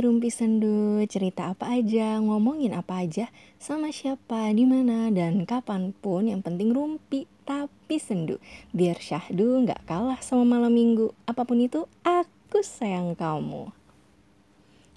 [0.00, 3.28] Rumpi Sendu, cerita apa aja, ngomongin apa aja,
[3.60, 8.40] sama siapa, di mana dan kapan pun yang penting rumpi tapi sendu.
[8.72, 11.12] Biar syahdu nggak kalah sama malam minggu.
[11.28, 13.68] Apa pun itu, aku sayang kamu.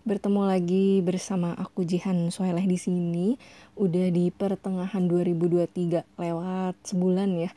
[0.08, 3.36] Bertemu lagi bersama aku Jihan Soeleh di sini.
[3.76, 7.52] Udah di pertengahan 2023 lewat sebulan ya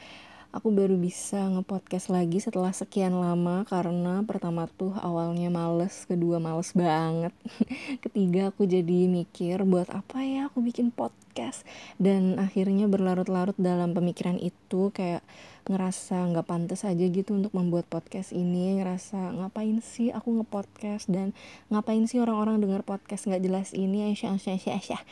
[0.56, 6.72] aku baru bisa ngepodcast lagi setelah sekian lama karena pertama tuh awalnya males, kedua males
[6.72, 7.36] banget.
[8.04, 11.68] Ketiga aku jadi mikir buat apa ya aku bikin podcast?
[12.00, 15.20] Dan akhirnya berlarut-larut dalam pemikiran itu kayak
[15.68, 21.12] ngerasa nggak pantas aja gitu untuk membuat podcast ini ngerasa ngapain sih aku ngepodcast?
[21.12, 21.36] Dan
[21.68, 24.08] ngapain sih orang-orang denger podcast nggak jelas ini?
[24.08, 25.02] Aisyah aisyah aisyah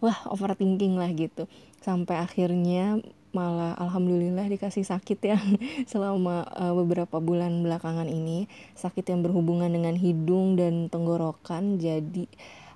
[0.00, 1.48] wah overthinking lah gitu.
[1.80, 3.00] Sampai akhirnya
[3.36, 5.36] malah alhamdulillah dikasih sakit ya
[5.92, 8.48] selama uh, beberapa bulan belakangan ini.
[8.72, 11.76] Sakit yang berhubungan dengan hidung dan tenggorokan.
[11.76, 12.24] Jadi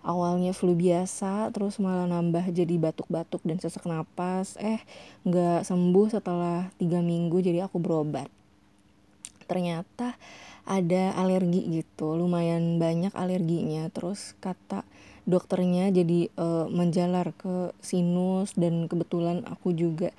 [0.05, 4.61] awalnya flu biasa terus malah nambah jadi batuk-batuk dan sesak napas.
[4.61, 4.85] Eh
[5.25, 8.29] nggak sembuh setelah tiga minggu jadi aku berobat.
[9.49, 10.21] Ternyata
[10.69, 13.89] ada alergi gitu lumayan banyak alerginya.
[13.89, 14.85] Terus kata
[15.29, 20.11] dokternya jadi uh, menjalar ke sinus dan kebetulan aku juga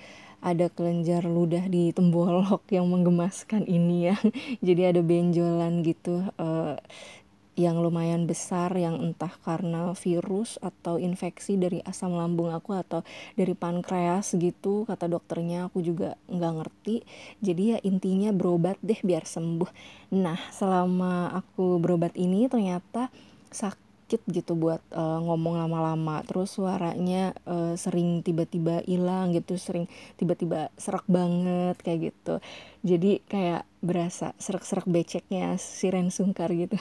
[0.42, 4.18] ada kelenjar ludah di tembolok yang menggemaskan ini ya.
[4.68, 6.76] Jadi ada benjolan gitu uh,
[7.60, 13.04] yang lumayan besar yang entah karena virus atau infeksi dari asam lambung aku atau
[13.36, 16.96] dari pankreas gitu kata dokternya aku juga nggak ngerti.
[17.44, 19.70] Jadi ya intinya berobat deh biar sembuh.
[20.16, 23.12] Nah selama aku berobat ini ternyata
[23.52, 26.20] sakit sakit gitu buat uh, ngomong lama-lama.
[26.28, 29.88] Terus suaranya uh, sering tiba-tiba hilang gitu sering
[30.20, 32.44] tiba-tiba serak banget kayak gitu.
[32.84, 36.76] Jadi kayak berasa serak-serak beceknya siren sungkar gitu.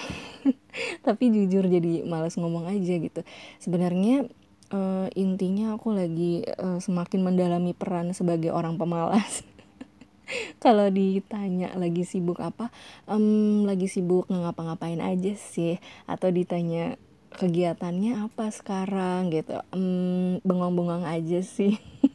[1.07, 3.23] Tapi jujur jadi males ngomong aja gitu.
[3.63, 4.27] Sebenarnya
[4.75, 9.47] uh, intinya aku lagi uh, semakin mendalami peran sebagai orang pemalas.
[10.63, 12.75] Kalau ditanya lagi sibuk apa
[13.07, 15.79] um, lagi sibuk ngapa-ngapain aja sih.
[16.11, 16.99] Atau ditanya
[17.37, 19.61] kegiatannya apa sekarang gitu?
[19.71, 21.77] Hmm, bengong-bengong aja sih.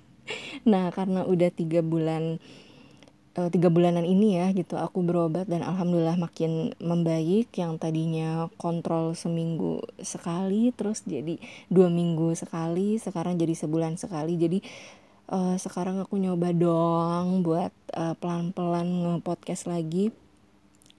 [0.65, 2.41] Nah karena udah tiga bulan
[3.37, 7.53] uh, tiga bulanan ini ya gitu aku berobat dan alhamdulillah makin membaik.
[7.53, 11.37] Yang tadinya kontrol seminggu sekali terus jadi
[11.69, 14.33] dua minggu sekali sekarang jadi sebulan sekali.
[14.39, 14.59] Jadi
[15.29, 20.09] uh, sekarang aku nyoba dong buat uh, pelan-pelan nge-podcast lagi.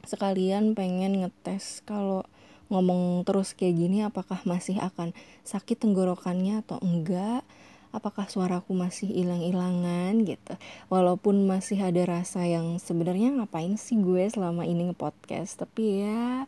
[0.06, 2.22] Sekalian pengen ngetes kalau
[2.66, 5.14] ngomong terus kayak gini apakah masih akan
[5.46, 7.46] sakit tenggorokannya atau enggak?
[7.94, 10.54] Apakah suaraku masih hilang-hilangan gitu.
[10.92, 16.44] Walaupun masih ada rasa yang sebenarnya ngapain sih gue selama ini ngepodcast tapi ya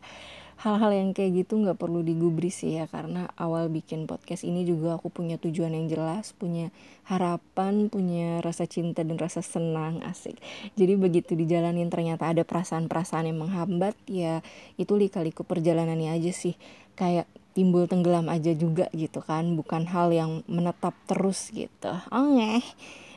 [0.58, 4.98] hal-hal yang kayak gitu nggak perlu digubris sih ya karena awal bikin podcast ini juga
[4.98, 6.74] aku punya tujuan yang jelas punya
[7.06, 10.36] harapan punya rasa cinta dan rasa senang asik.
[10.74, 14.44] Jadi begitu dijalanin ternyata ada perasaan-perasaan yang menghambat ya
[14.76, 16.58] itu lika-liku perjalanannya aja sih.
[16.98, 21.90] Kayak timbul tenggelam aja juga gitu kan bukan hal yang menetap terus gitu.
[22.12, 22.28] Oh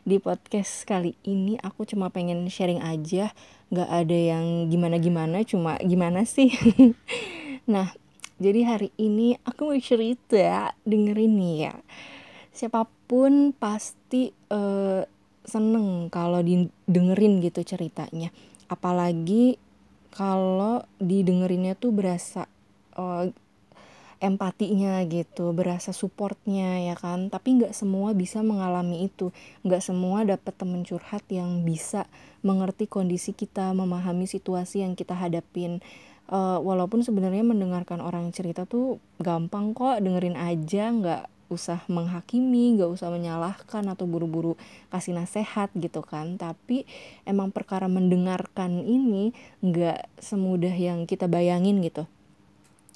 [0.01, 3.33] di podcast kali ini aku cuma pengen sharing aja.
[3.69, 6.51] Nggak ada yang gimana-gimana cuma gimana sih?
[7.69, 7.93] Nah
[8.41, 11.75] jadi hari ini aku mau cerita dengerin nih ya.
[12.49, 15.05] Siapa pun pasti uh,
[15.45, 18.33] seneng kalau didengerin gitu ceritanya.
[18.65, 19.61] Apalagi
[20.09, 22.49] kalau didengerinnya tuh berasa
[22.97, 23.29] uh,
[24.21, 27.33] empatinya gitu berasa supportnya ya kan?
[27.33, 29.33] Tapi nggak semua bisa mengalami itu.
[29.65, 32.05] Nggak semua dapat temen curhat yang bisa
[32.45, 35.81] mengerti kondisi kita memahami situasi yang kita hadapin.
[36.31, 42.87] Uh, walaupun sebenarnya mendengarkan orang cerita tuh gampang kok dengerin aja nggak usah menghakimi, nggak
[42.87, 44.55] usah menyalahkan atau buru-buru
[44.93, 46.39] kasih nasihat gitu kan.
[46.39, 46.87] Tapi
[47.27, 52.07] emang perkara mendengarkan ini nggak semudah yang kita bayangin gitu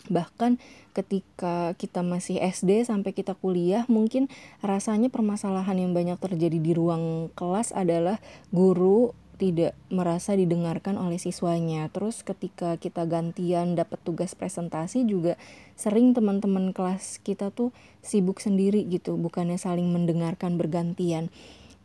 [0.07, 0.57] bahkan
[0.95, 4.31] ketika kita masih SD sampai kita kuliah mungkin
[4.63, 11.91] rasanya permasalahan yang banyak terjadi di ruang kelas adalah guru tidak merasa didengarkan oleh siswanya.
[11.91, 15.35] Terus ketika kita gantian dapat tugas presentasi juga
[15.75, 21.27] sering teman-teman kelas kita tuh sibuk sendiri gitu, bukannya saling mendengarkan bergantian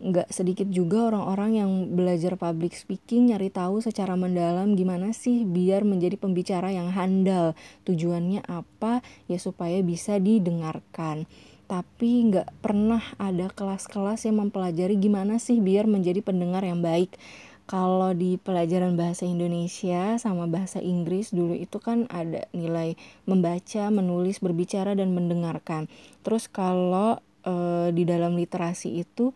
[0.01, 5.85] nggak sedikit juga orang-orang yang belajar public speaking nyari tahu secara mendalam gimana sih biar
[5.85, 7.53] menjadi pembicara yang handal
[7.85, 11.29] tujuannya apa ya supaya bisa didengarkan
[11.69, 17.15] tapi nggak pernah ada kelas-kelas yang mempelajari gimana sih biar menjadi pendengar yang baik
[17.71, 22.99] kalau di pelajaran bahasa Indonesia sama bahasa Inggris dulu itu kan ada nilai
[23.31, 25.87] membaca, menulis, berbicara dan mendengarkan.
[26.27, 27.55] Terus kalau e,
[27.95, 29.31] di dalam literasi itu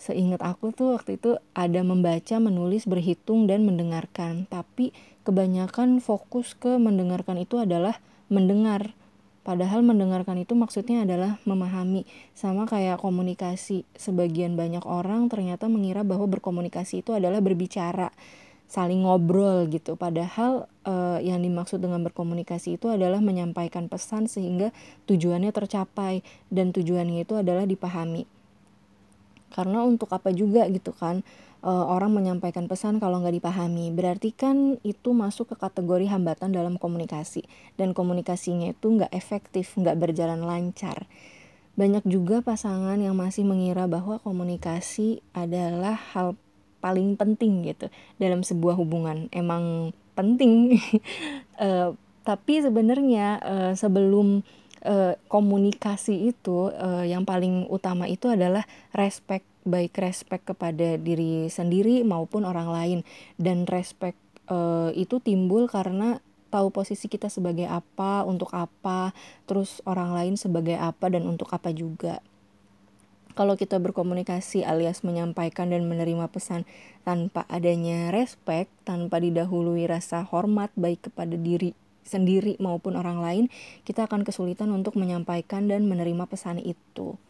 [0.00, 4.48] seingat aku tuh waktu itu ada membaca, menulis, berhitung dan mendengarkan.
[4.48, 4.96] Tapi
[5.28, 8.00] kebanyakan fokus ke mendengarkan itu adalah
[8.32, 8.96] mendengar
[9.40, 12.04] Padahal mendengarkan itu maksudnya adalah memahami,
[12.36, 13.88] sama kayak komunikasi.
[13.96, 18.12] Sebagian banyak orang ternyata mengira bahwa berkomunikasi itu adalah berbicara,
[18.68, 19.96] saling ngobrol gitu.
[19.96, 24.76] Padahal eh, yang dimaksud dengan berkomunikasi itu adalah menyampaikan pesan sehingga
[25.08, 26.20] tujuannya tercapai
[26.52, 28.28] dan tujuannya itu adalah dipahami.
[29.50, 31.26] Karena untuk apa juga gitu kan?
[31.64, 33.92] uh, orang menyampaikan pesan kalau nggak dipahami.
[33.92, 37.44] Berarti kan itu masuk ke kategori hambatan dalam komunikasi.
[37.76, 41.06] Dan komunikasinya itu nggak efektif, nggak berjalan lancar.
[41.78, 46.36] Banyak juga pasangan yang masih mengira bahwa komunikasi adalah hal
[46.80, 49.28] paling penting gitu dalam sebuah hubungan.
[49.32, 50.80] Emang penting.
[51.60, 51.92] uh,
[52.28, 54.44] tapi sebenarnya uh, sebelum
[54.84, 58.64] uh, komunikasi itu uh, yang paling utama itu adalah
[58.96, 62.98] respect baik respect kepada diri sendiri maupun orang lain
[63.36, 64.16] dan respect
[64.48, 69.14] uh, itu timbul karena tahu posisi kita sebagai apa, untuk apa,
[69.46, 72.18] terus orang lain sebagai apa dan untuk apa juga.
[73.38, 76.66] Kalau kita berkomunikasi alias menyampaikan dan menerima pesan
[77.06, 81.72] tanpa adanya respect, tanpa didahului rasa hormat baik kepada diri
[82.04, 83.44] sendiri maupun orang lain,
[83.86, 87.20] kita akan kesulitan untuk menyampaikan dan menerima pesan itu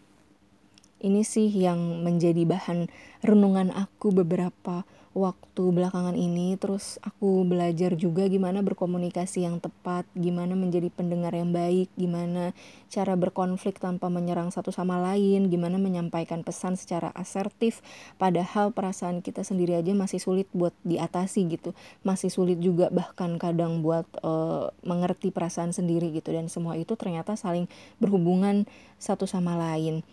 [1.01, 2.93] ini sih yang menjadi bahan
[3.25, 6.55] renungan aku beberapa waktu belakangan ini.
[6.55, 12.55] Terus aku belajar juga gimana berkomunikasi yang tepat gimana menjadi pendengar yang baik gimana
[12.91, 17.83] cara berkonflik tanpa menyerang satu sama lain gimana menyampaikan pesan secara asertif.
[18.17, 21.75] Padahal perasaan kita sendiri aja masih sulit buat diatasi gitu.
[22.07, 26.31] Masih sulit juga bahkan kadang buat uh, mengerti perasaan sendiri gitu.
[26.31, 27.67] Dan semua itu ternyata saling
[27.99, 28.65] berhubungan
[29.01, 30.07] satu sama lain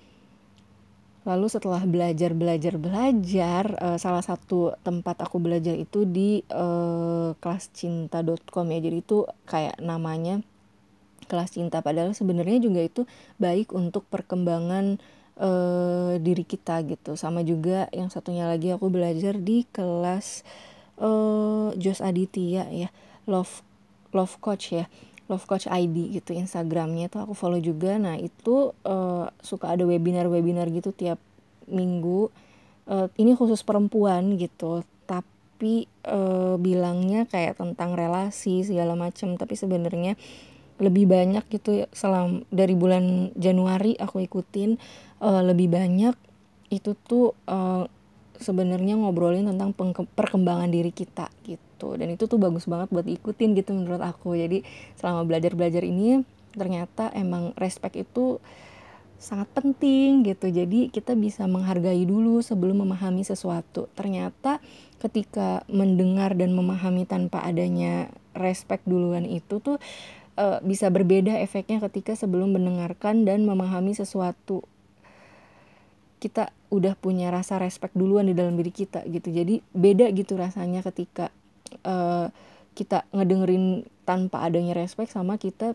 [1.27, 8.65] Lalu setelah belajar belajar belajar, uh, salah satu tempat aku belajar itu di uh, kelascinta.com
[8.71, 8.79] ya.
[8.79, 10.39] Jadi itu kayak namanya
[11.27, 11.83] kelas cinta.
[11.83, 13.03] Padahal sebenarnya juga itu
[13.43, 15.03] baik untuk perkembangan
[15.35, 17.19] uh, diri kita gitu.
[17.19, 20.47] Sama juga yang satunya lagi aku belajar di kelas
[21.03, 22.89] uh, Jos Aditya ya,
[23.27, 23.61] love
[24.15, 24.87] love coach ya.
[25.27, 27.99] Love Coach ID gitu Instagramnya tuh aku follow juga.
[27.99, 31.19] Nah itu uh, suka ada webinar-webinar gitu tiap
[31.67, 32.31] minggu.
[32.87, 40.15] Uh, ini khusus perempuan gitu tapi uh, bilangnya kayak tentang relasi segala macam tapi sebenarnya
[40.77, 44.77] lebih banyak gitu selam dari bulan Januari aku ikutin
[45.19, 46.13] uh, lebih banyak
[46.69, 47.89] itu tuh uh,
[48.39, 49.73] sebenarnya ngobrolin tentang
[50.13, 51.97] perkembangan diri kita gitu.
[51.97, 54.37] Dan itu tuh bagus banget buat ikutin gitu menurut aku.
[54.37, 54.65] Jadi
[54.97, 56.21] selama belajar belajar ini
[56.57, 58.41] ternyata emang respect itu
[59.17, 60.49] sangat penting gitu.
[60.49, 63.89] Jadi kita bisa menghargai dulu sebelum memahami sesuatu.
[63.97, 64.61] Ternyata
[65.01, 69.81] ketika mendengar dan memahami tanpa adanya respect duluan itu tuh
[70.37, 74.65] e, bisa berbeda efeknya ketika sebelum mendengarkan dan memahami sesuatu
[76.17, 79.29] kita udah punya rasa respect duluan di dalam diri kita gitu.
[79.29, 81.29] Jadi beda gitu rasanya ketika
[81.85, 82.33] uh,
[82.73, 85.73] kita ngedengerin tanpa adanya respect sama kita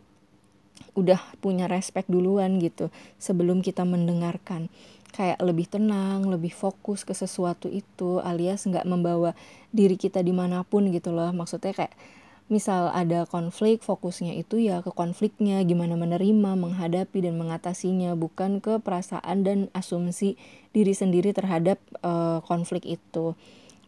[0.99, 4.67] udah punya respect duluan gitu sebelum kita mendengarkan.
[5.13, 9.37] Kayak lebih tenang lebih fokus ke sesuatu itu alias nggak membawa
[9.71, 11.31] diri kita di mana pun gitu loh.
[11.31, 11.95] Maksudnya kayak
[12.53, 18.77] misal ada konflik fokusnya itu ya ke konfliknya gimana menerima menghadapi dan mengatasinya bukan ke
[18.85, 20.37] perasaan dan asumsi
[20.77, 23.33] diri sendiri terhadap uh, konflik itu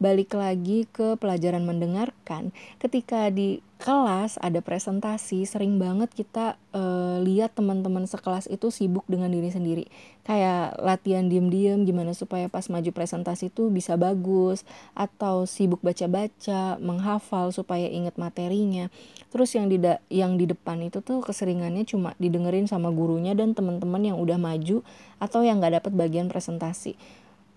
[0.02, 2.50] balik lagi ke pelajaran mendengarkan.
[2.82, 9.28] Ketika di kelas ada presentasi sering banget kita uh, lihat teman-teman sekelas itu sibuk dengan
[9.28, 9.84] diri sendiri.
[10.24, 14.64] Kayak latihan diem-diem gimana supaya pas maju presentasi itu bisa bagus
[14.96, 18.88] atau sibuk baca-baca menghafal supaya inget materinya.
[19.28, 19.76] Terus yang di
[20.08, 24.80] yang di depan itu tuh keseringannya cuma didengerin sama gurunya dan teman-teman yang udah maju
[25.20, 26.96] atau yang nggak dapat bagian presentasi.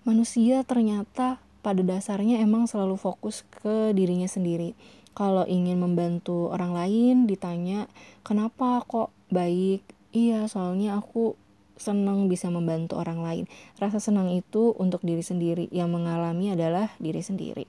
[0.03, 4.77] Manusia ternyata pada dasarnya emang selalu fokus ke dirinya sendiri.
[5.17, 7.89] Kalau ingin membantu orang lain ditanya,
[8.21, 9.81] "Kenapa kok baik?"
[10.13, 11.33] Iya, soalnya aku
[11.77, 13.45] senang bisa membantu orang lain.
[13.77, 17.65] Rasa senang itu untuk diri sendiri, yang mengalami adalah diri sendiri.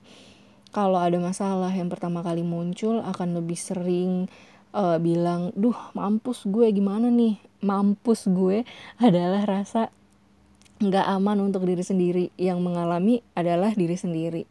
[0.69, 4.29] Kalau ada masalah yang pertama kali muncul akan lebih sering
[4.73, 8.63] uh, bilang, "Duh, mampus gue gimana nih?" Mampus gue
[9.05, 9.89] adalah rasa
[10.79, 14.47] nggak aman untuk diri sendiri yang mengalami adalah diri sendiri.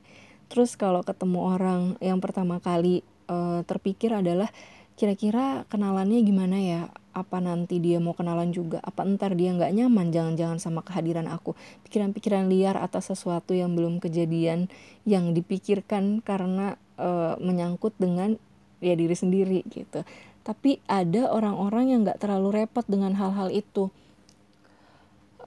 [0.53, 3.01] Terus kalau ketemu orang yang pertama kali
[3.33, 4.53] uh, terpikir adalah
[5.01, 6.81] kira-kira kenalannya gimana ya?
[7.17, 8.79] Apa nanti dia mau kenalan juga?
[8.85, 10.13] Apa entar dia nggak nyaman?
[10.13, 11.57] Jangan-jangan sama kehadiran aku.
[11.89, 14.69] Pikiran-pikiran liar atas sesuatu yang belum kejadian
[15.09, 18.37] yang dipikirkan karena uh, menyangkut dengan
[18.85, 20.05] ya diri sendiri gitu.
[20.45, 23.89] Tapi ada orang-orang yang nggak terlalu repot dengan hal-hal itu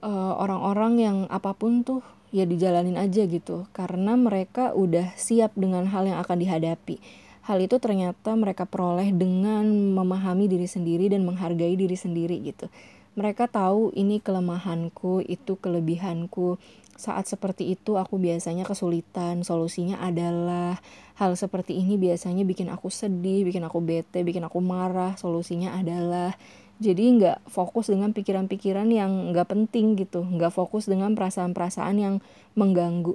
[0.02, 2.02] eh, orang-orang uh, yang apa pun tuh
[2.34, 6.96] ya dijalanin aja gitu karena mereka udah siap dengan hal yang akan dihadapi
[7.42, 12.70] Hal itu ternyata mereka peroleh dengan memahami diri sendiri dan menghargai diri sendiri gitu.
[13.18, 16.62] Mereka tahu ini kelemahanku, itu kelebihanku.
[16.94, 19.42] Saat seperti itu aku biasanya kesulitan.
[19.42, 20.78] Solusinya adalah
[21.18, 25.18] hal seperti ini biasanya bikin aku sedih, bikin aku bete, bikin aku marah.
[25.18, 26.38] Solusinya adalah
[26.82, 32.14] jadi nggak fokus dengan pikiran-pikiran yang nggak penting gitu, nggak fokus dengan perasaan-perasaan yang
[32.58, 33.14] mengganggu.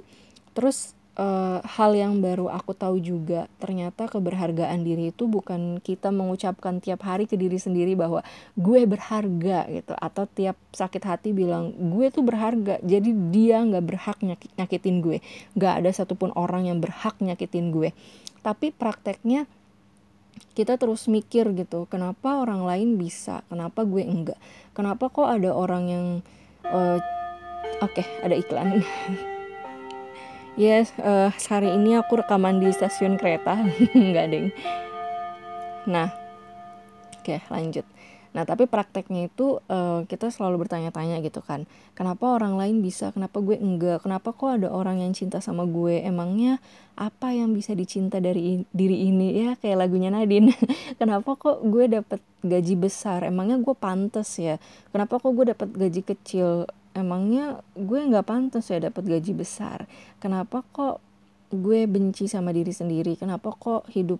[0.56, 6.78] Terus uh, hal yang baru aku tahu juga ternyata keberhargaan diri itu bukan kita mengucapkan
[6.78, 9.92] tiap hari ke diri sendiri bahwa gue berharga gitu.
[9.98, 12.80] Atau tiap sakit hati bilang gue tuh berharga.
[12.80, 15.18] Jadi dia nggak berhak nyakit nyakitin gue.
[15.58, 17.92] Nggak ada satupun orang yang berhak nyakitin gue.
[18.40, 19.50] Tapi prakteknya
[20.54, 24.38] kita terus mikir gitu kenapa orang lain bisa kenapa gue enggak
[24.72, 26.06] kenapa kok ada orang yang
[26.68, 26.98] uh,
[27.82, 28.80] oke okay, ada iklan
[30.58, 33.62] Yes, uh, hari ini aku rekaman di stasiun kereta.
[33.94, 34.50] Enggak, Deng.
[35.86, 36.10] Nah,
[37.14, 37.86] oke, okay, lanjut.
[38.36, 41.64] Nah, tapi prakteknya itu uh, kita selalu bertanya-tanya gitu kan.
[41.96, 44.04] Kenapa orang lain bisa, kenapa gue enggak?
[44.04, 46.04] Kenapa kok ada orang yang cinta sama gue?
[46.04, 46.60] Emangnya
[46.98, 49.34] apa yang bisa dicinta dari diri ini?
[49.38, 50.52] Ya, kayak lagunya Nadine.
[51.00, 53.24] kenapa kok gue dapet gaji besar?
[53.24, 54.60] Emangnya gue pantas ya?
[54.92, 56.68] Kenapa kok gue dapet gaji kecil?
[56.98, 59.86] emangnya gue nggak pantas ya dapat gaji besar
[60.18, 60.98] kenapa kok
[61.54, 64.18] gue benci sama diri sendiri kenapa kok hidup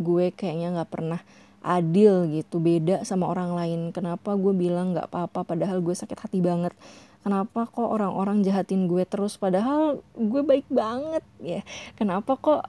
[0.00, 1.20] gue kayaknya nggak pernah
[1.60, 3.80] adil gitu beda sama orang lain.
[3.92, 6.72] Kenapa gue bilang nggak apa-apa padahal gue sakit hati banget?
[7.20, 11.24] Kenapa kok orang-orang jahatin gue terus padahal gue baik banget?
[11.40, 11.60] Ya
[12.00, 12.64] kenapa kok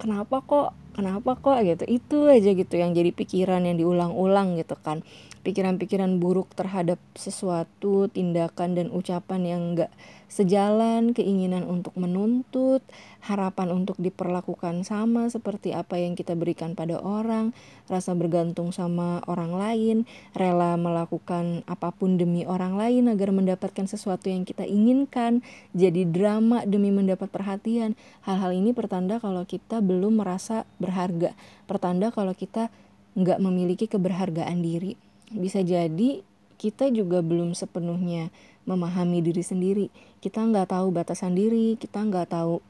[0.00, 1.84] kenapa kok kenapa kok gitu?
[1.84, 5.04] Itu aja gitu yang jadi pikiran yang diulang-ulang gitu kan
[5.44, 9.92] pikiran-pikiran buruk terhadap sesuatu tindakan dan ucapan yang enggak
[10.34, 12.82] sejalan keinginan untuk menuntut
[13.22, 17.54] harapan untuk diperlakukan sama seperti apa yang kita berikan pada orang
[17.86, 19.96] rasa bergantung sama orang lain
[20.34, 26.66] rela melakukan apa pun demi orang lain agar mendapatkan sesuatu yang kita inginkan jadi drama
[26.66, 27.94] demi mendapat perhatian.
[28.26, 31.36] Hal-hal ini pertanda kalau kita belum merasa berharga
[31.70, 32.74] pertanda kalau kita
[33.14, 36.20] nggak memiliki keberhargaan diri bisa jadi
[36.60, 38.32] kita juga belum sepenuhnya
[38.64, 39.86] memahami diri sendiri.
[40.20, 42.64] Kita nggak tahu batasan diri kita nggak tahu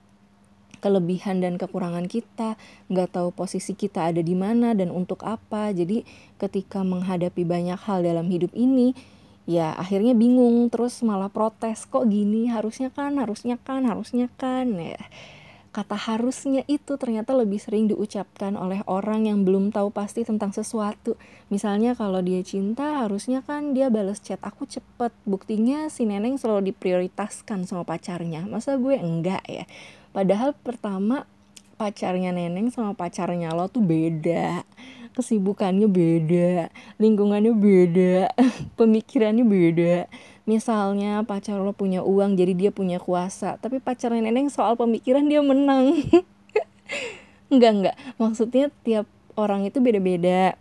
[0.84, 2.60] kelebihan dan kekurangan kita,
[2.92, 5.72] nggak tahu posisi kita ada di mana dan untuk apa.
[5.72, 6.04] Jadi
[6.36, 8.92] ketika menghadapi banyak hal dalam hidup ini,
[9.48, 12.52] ya akhirnya bingung terus malah protes kok gini?
[12.52, 14.76] Harusnya kan harusnya kan harusnya kan.
[14.76, 15.00] Ya
[15.74, 21.18] kata harusnya itu ternyata lebih sering diucapkan oleh orang yang belum tahu pasti tentang sesuatu.
[21.50, 25.10] Misalnya kalau dia cinta harusnya kan dia balas chat aku cepet.
[25.26, 28.46] Buktinya si neneng selalu diprioritaskan sama pacarnya.
[28.46, 29.66] Masa gue enggak ya?
[30.14, 31.26] Padahal pertama
[31.74, 34.62] pacarnya neneng sama pacarnya lo tuh beda.
[35.14, 38.34] Kesibukannya beda lingkungannya beda
[38.78, 39.94] pemikirannya beda.
[40.44, 43.56] Misalnya pacar lo punya uang jadi dia punya kuasa.
[43.62, 46.02] Tapi pacarnya neneng soal pemikiran dia menang.
[47.52, 47.96] Enggak enggak.
[48.18, 49.06] Maksudnya tiap
[49.38, 50.58] orang itu beda-beda.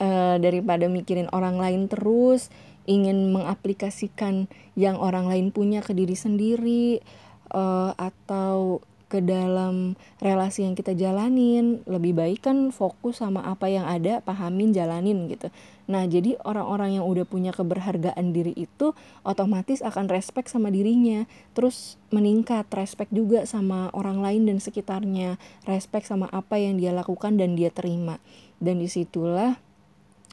[0.00, 2.48] Uh, daripada mikirin orang lain terus
[2.88, 7.04] ingin mengaplikasikan yang orang lain punya ke diri sendiri
[7.52, 13.82] uh, atau ke dalam relasi yang kita jalanin lebih baik kan fokus sama apa yang
[13.82, 15.50] ada pahamin jalanin gitu.
[15.90, 18.94] Nah jadi orang-orang yang udah punya keberhargaan diri itu
[19.26, 21.26] otomatis akan respect sama dirinya
[21.58, 27.34] terus meningkat respect juga sama orang lain dan sekitarnya respect sama apa yang dia lakukan
[27.34, 28.22] dan dia terima.
[28.62, 29.58] Dan di situlah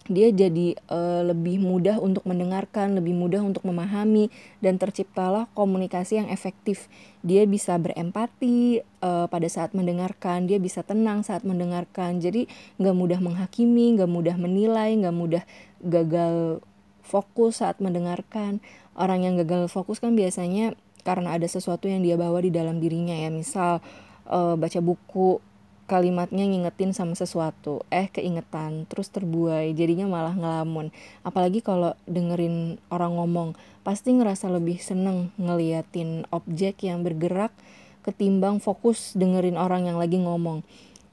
[0.08, 4.32] dia jadi uh, lebih mudah untuk mendengarkan, lebih mudah untuk memahami,
[4.63, 6.88] dan terciptalah komunikasi yang efektif.
[7.27, 12.24] Dia bisa berempati uh, pada saat mendengarkan, dia bisa tenang saat mendengarkan.
[12.24, 12.48] Jadi
[12.80, 15.44] nggak mudah menghakimi, nggak mudah menilai, nggak mudah
[15.84, 16.63] gagal
[17.04, 18.63] fokus saat mendengarkan.
[18.96, 20.74] Orang yang gagal fokus kan biasanya
[21.04, 23.84] karena ada sesuatu yang dia bawa di dalam dirinya ya, misal
[24.32, 25.44] uh, baca buku
[25.88, 27.82] kalimatnya ngingetin sama sesuatu.
[27.88, 30.91] Eh keingetan terus terbuai jadinya malah ngelamun.
[31.24, 33.56] Apalagi kalau dengerin orang ngomong
[33.88, 37.56] pasti ngerasa lebih seneng ngeliatin objek yang bergerak
[38.03, 40.67] ketimbang fokus dengerin orang yang lagi ngomong.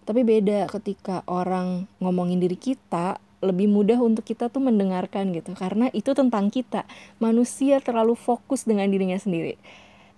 [0.05, 5.55] Tapi beda ketika orang ngomongin diri kita lebih mudah untuk kita tuh mendengarkan gitu.
[5.55, 6.83] Karena itu tentang kita.
[7.23, 9.55] Manusia terlalu fokus dengan dirinya sendiri.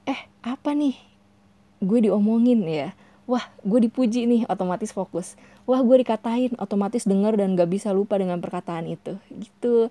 [0.08, 0.96] Eh apa nih?
[1.84, 2.96] Gue diomongin ya
[3.26, 5.34] wah gue dipuji nih otomatis fokus.
[5.66, 9.18] Wah gue dikatain otomatis denger dan gak bisa lupa dengan perkataan itu.
[9.30, 9.90] Gitu.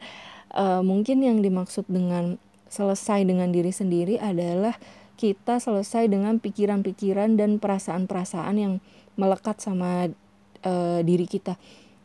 [0.56, 2.40] Uh, mungkin yang dimaksud dengan
[2.72, 4.80] selesai dengan diri sendiri adalah
[5.16, 8.74] kita selesai dengan pikiran-pikiran dan perasaan-perasaan yang
[9.16, 10.12] melekat sama
[10.64, 11.56] uh, diri kita.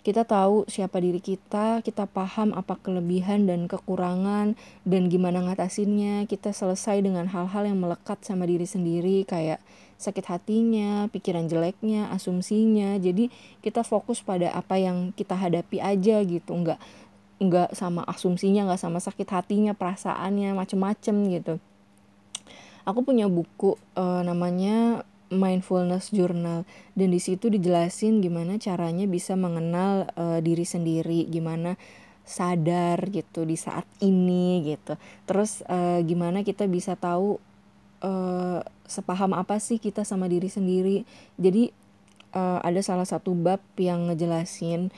[0.00, 4.56] Kita tahu siapa diri kita, kita paham apa kelebihan dan kekurangan
[4.88, 6.24] dan gimana ngatasinnya.
[6.24, 9.60] Kita selesai dengan hal-hal yang melekat sama diri sendiri kayak
[10.00, 12.96] sakit hatinya, pikiran jeleknya, asumsinya.
[12.96, 13.28] Jadi
[13.60, 16.80] kita fokus pada apa yang kita hadapi aja gitu, nggak
[17.40, 21.54] nggak sama asumsinya, nggak sama sakit hatinya, perasaannya, macem-macem gitu.
[22.88, 26.66] Aku punya buku uh, namanya mindfulness journal
[26.98, 31.78] dan di situ dijelasin gimana caranya bisa mengenal uh, diri sendiri gimana
[32.26, 37.38] sadar gitu di saat ini gitu terus uh, gimana kita bisa tahu
[38.04, 41.06] uh, sepaham apa sih kita sama diri sendiri.
[41.40, 41.70] Jadi
[42.34, 44.90] uh, ada salah satu bab yang ngejelasin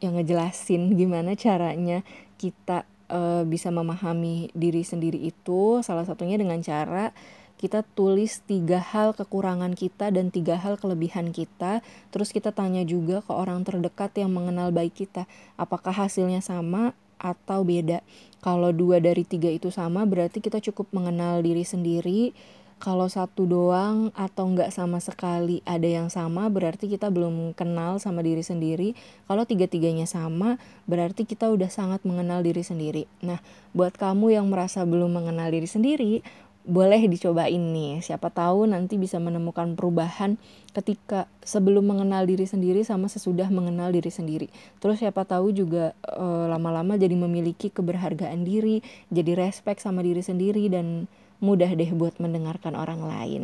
[0.00, 2.04] yang ngejelasin gimana caranya
[2.36, 5.80] kita uh, bisa memahami diri sendiri itu.
[5.82, 7.10] Salah satunya dengan cara
[7.56, 11.80] kita tulis tiga hal kekurangan kita dan tiga hal kelebihan kita.
[12.12, 15.24] Terus kita tanya juga ke orang terdekat yang mengenal baik kita,
[15.56, 18.00] apakah hasilnya sama atau beda.
[18.44, 22.36] Kalau dua dari tiga itu sama, berarti kita cukup mengenal diri sendiri.
[22.76, 28.20] Kalau satu doang atau nggak sama sekali ada yang sama, berarti kita belum kenal sama
[28.20, 28.92] diri sendiri.
[29.24, 33.08] Kalau tiga-tiganya sama, berarti kita udah sangat mengenal diri sendiri.
[33.24, 33.40] Nah,
[33.72, 36.20] buat kamu yang merasa belum mengenal diri sendiri,
[36.66, 38.02] boleh dicobain nih.
[38.02, 40.34] Siapa tahu nanti bisa menemukan perubahan
[40.74, 44.50] ketika sebelum mengenal diri sendiri sama sesudah mengenal diri sendiri.
[44.82, 48.82] Terus siapa tahu juga eh, lama-lama jadi memiliki keberhargaan diri
[49.14, 51.06] jadi respect sama diri sendiri dan
[51.38, 53.42] mudah deh buat mendengarkan orang lain.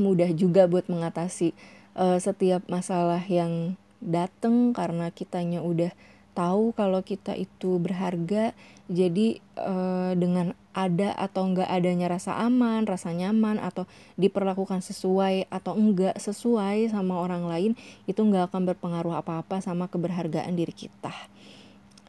[0.00, 1.52] Mudah juga buat mengatasi
[1.92, 5.92] uh, setiap masalah yang dateng karena kitanya udah
[6.40, 8.56] tahu kalau kita itu berharga
[8.88, 13.84] jadi uh, dengan ada atau enggak adanya rasa aman, rasa nyaman atau
[14.16, 17.72] diperlakukan sesuai atau enggak sesuai sama orang lain
[18.08, 21.12] itu enggak akan berpengaruh apa-apa sama keberhargaan diri kita.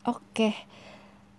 [0.07, 0.55] Oke.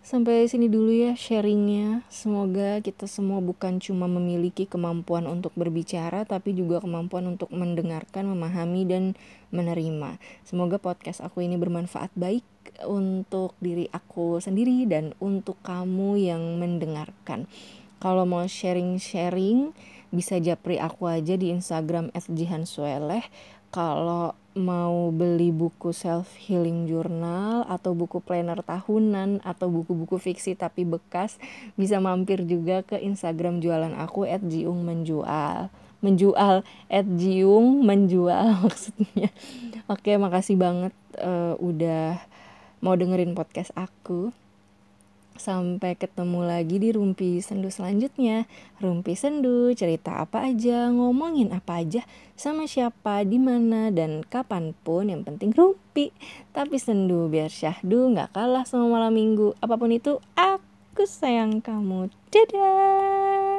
[0.02, 2.02] Sampai sini dulu ya sharingnya.
[2.10, 8.82] Semoga kita semua bukan cuma memiliki kemampuan untuk berbicara, tapi juga kemampuan untuk mendengarkan, memahami,
[8.82, 9.14] dan
[9.54, 10.18] menerima.
[10.42, 12.42] Semoga podcast aku ini bermanfaat baik
[12.82, 17.46] untuk diri aku sendiri dan untuk kamu yang mendengarkan.
[18.02, 19.70] Kalau mau sharing-sharing
[20.10, 23.22] bisa japri aku aja di Instagram @jihansueleh.
[23.70, 30.84] Kalau mau beli buku self healing journal atau buku planner tahunan atau buku-buku fiksi tapi
[30.84, 31.40] bekas
[31.76, 35.72] bisa mampir juga ke Instagram jualan aku @jiung menjual
[36.04, 39.32] menjual @jiung menjual maksudnya
[39.88, 42.20] oke makasih banget uh, udah
[42.82, 44.34] mau dengerin podcast aku.
[45.36, 48.44] Sampai ketemu lagi di Rumpi Sendu selanjutnya.
[48.78, 52.04] Rumpi Sendu, cerita apa aja, ngomongin apa aja,
[52.36, 56.10] sama siapa, di mana dan kapan pun yang penting rumpi.
[56.50, 59.54] Tapi sendu biar syahdu nggak kalah sama malam minggu.
[59.62, 62.10] Apa pun itu, aku sayang kamu.
[62.32, 63.51] Dadah!